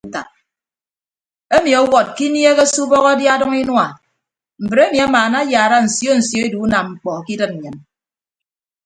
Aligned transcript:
Emi 1.55 1.71
ọwọd 1.81 2.07
ke 2.15 2.23
inieeghe 2.27 2.65
se 2.73 2.79
ubọk 2.85 3.05
adia 3.11 3.31
adʌñ 3.35 3.53
inua 3.61 3.87
mbre 4.63 4.81
emi 4.87 4.97
amaana 5.05 5.37
ayaara 5.43 5.77
nsio 5.85 6.11
nsio 6.19 6.39
edu 6.45 6.57
unam 6.65 6.85
mkpọ 6.91 7.11
ke 7.25 7.31
idịd 7.35 7.51
nnyịn. 7.53 7.77